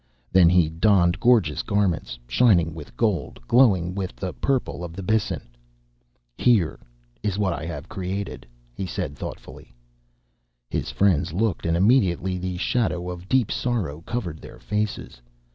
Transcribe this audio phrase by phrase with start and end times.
[0.31, 5.43] Then he donned gorgeous garments, shining with gold, glowing with the purple of the byssin.
[6.35, 6.79] "Here
[7.21, 9.75] is what I have created," he said thoughtfully.
[10.71, 15.21] His friends looked, and immediately the shadow of deep sorrow covered their faces.